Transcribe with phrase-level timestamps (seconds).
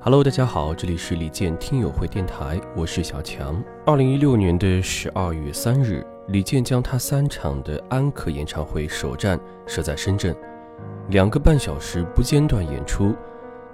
[0.00, 3.60] Hello，大家好，这里是李健听友会电台，我是小强。
[3.84, 10.32] 二零一六年的十二月三日，李健将他三场的安可演唱会首站设在深圳，
[11.08, 13.12] 两个半小时不间断演出。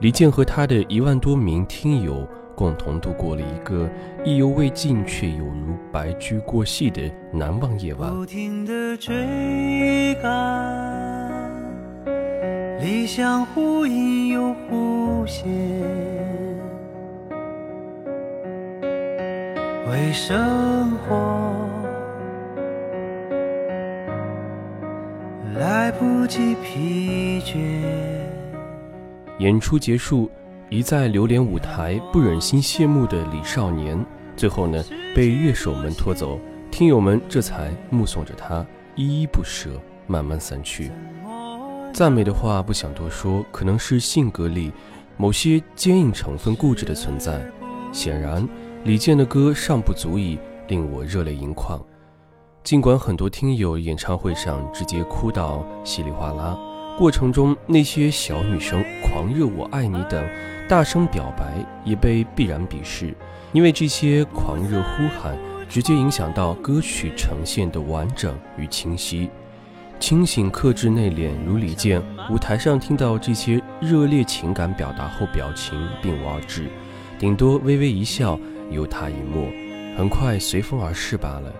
[0.00, 3.86] 李健和他的一万多名听友共同度过了一个
[4.25, 7.02] 意犹未尽却有如白驹过隙的
[7.32, 8.11] 难忘夜晚。
[8.11, 11.64] 不停地追赶，
[12.85, 15.48] 理想忽隐又忽现，
[19.91, 21.50] 为生活
[25.55, 27.57] 来不及疲倦。
[29.39, 30.30] 演出结束，
[30.69, 33.98] 一再流连舞台、不忍心谢幕的李少年，
[34.36, 34.84] 最后呢
[35.16, 36.39] 被乐手们拖走，
[36.70, 38.62] 听友们这才目送着他
[38.94, 39.70] 依依不舍，
[40.06, 40.91] 慢慢散去。
[41.94, 44.72] 赞美的话不想多说，可能是性格里
[45.16, 47.41] 某些坚硬成分固执的存在。
[47.92, 48.48] 显然，
[48.83, 51.80] 李健的歌尚不足以令我热泪盈眶，
[52.64, 56.58] 尽管很多听友演唱会上直接哭到稀里哗啦。
[56.98, 60.28] 过程中，那些小女生狂热“我爱你”等
[60.69, 63.14] 大声表白，也被必然鄙视，
[63.52, 65.38] 因为这些狂热呼喊
[65.69, 69.30] 直接影响到歌曲呈现的完整与清晰。
[70.05, 76.69] 清醒、克制、内敛如李健，舞台上听到这些热烈情感表达后，表情并无二致，
[77.19, 78.38] 顶多微微一笑，
[78.70, 79.48] 由他一默，
[79.97, 81.50] 很快随风而逝罢了。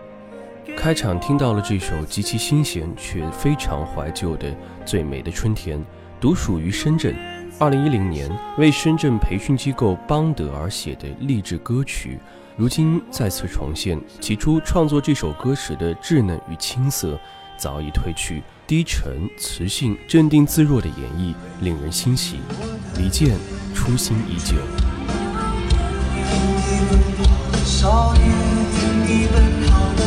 [0.77, 4.51] 开场听到了这首极其新鲜却非常怀旧的
[4.85, 5.79] 《最美的春天》，
[6.21, 7.17] 独属于深圳。
[7.59, 12.19] 二零一零年为深圳培训机构邦德而写的励志歌曲，
[12.59, 13.99] 如今再次重现。
[14.21, 17.19] 起初创作这首歌时的稚嫩与青涩
[17.57, 22.41] 早已褪去，低沉、磁性、镇定自若的演绎令人欣喜。
[22.97, 23.37] 李健
[23.75, 24.55] 初心依旧。
[27.65, 28.31] 少年，
[29.33, 30.07] 奔跑的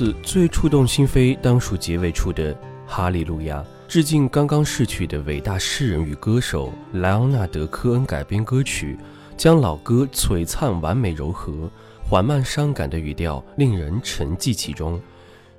[0.00, 2.54] 少最触动心扉，当属结尾处的
[2.86, 8.96] 《哈利路亚》，致敬刚刚逝去的伟大诗人与歌手莱昂纳德·科恩改编歌曲，
[9.36, 11.70] 将老歌璀璨完美柔和，
[12.02, 14.98] 缓慢伤感的语调令人沉寂其中。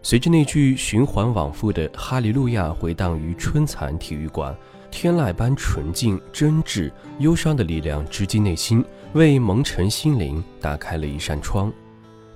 [0.01, 4.55] 随着那句循环往复的“哈利路亚”回荡于春蚕体育馆，
[4.89, 8.83] 天籁般纯净、真挚、忧伤的力量直击内心，
[9.13, 11.71] 为蒙尘心灵打开了一扇窗，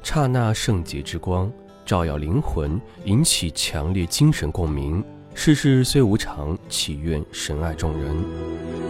[0.04, 1.52] 刹那圣洁之光。
[1.86, 5.04] 照耀灵魂，引起强烈精神共鸣。
[5.36, 8.85] 世事虽无常，祈愿神爱众人。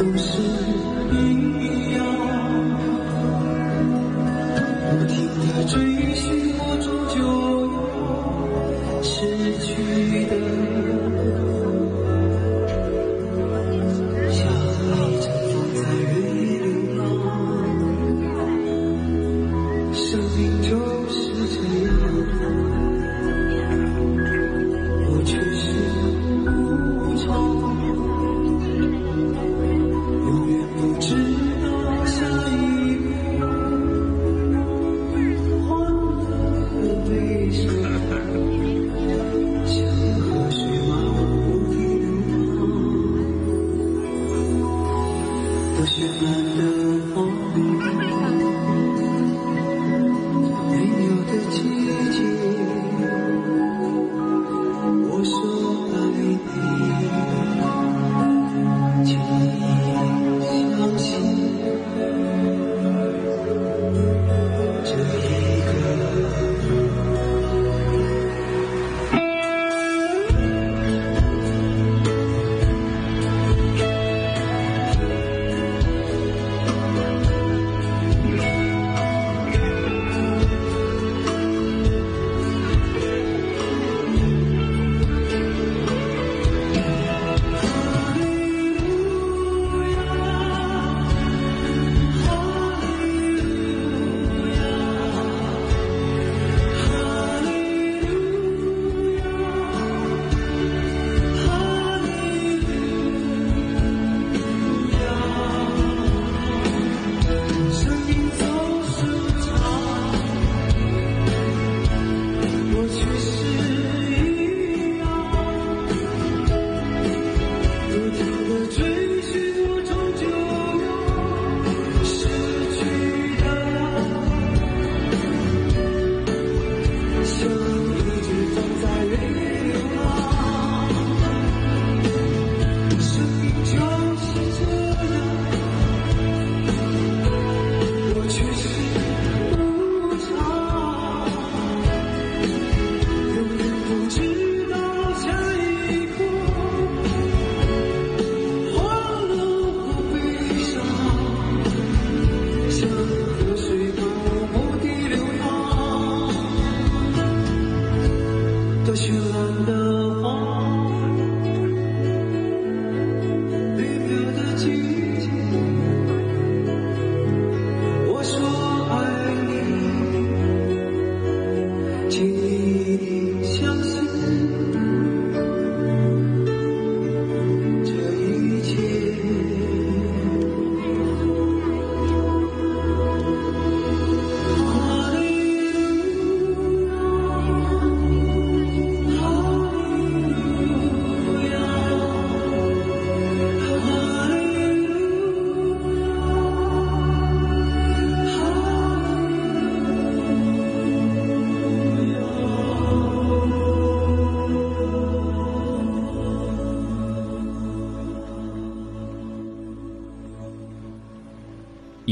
[0.00, 0.79] 总是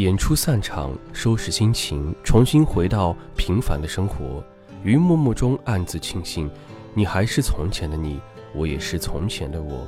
[0.02, 4.40] 演出散场，收拾心情，重新回到平凡的生活。
[4.84, 6.48] 于默默中暗自庆幸，
[6.94, 8.20] 你还是从前的你，
[8.54, 9.84] 我也是从前的我。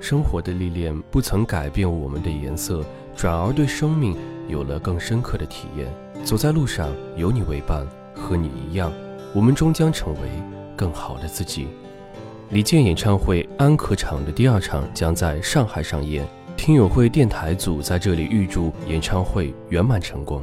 [0.00, 2.84] 生活的历练不曾改变我们的颜色，
[3.14, 4.16] 转而对生命
[4.48, 5.86] 有了更深刻的体验。
[6.24, 7.86] 走在路上，有你为伴，
[8.16, 8.92] 和你一样，
[9.32, 10.28] 我们终将成为
[10.76, 11.68] 更好的自己。
[12.50, 16.26] 李健演唱会安可场的第二场将在上海上演。
[16.56, 20.42] 听友会电台组在这里预祝演唱会圆满成功。